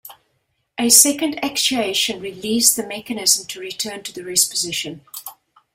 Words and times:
A 0.79 0.89
second 0.89 1.35
actuation 1.45 2.21
released 2.23 2.75
the 2.75 2.83
mechanism 2.87 3.45
to 3.45 3.59
return 3.59 4.01
to 4.01 4.11
the 4.11 4.23
rest 4.23 4.49
position. 4.49 5.01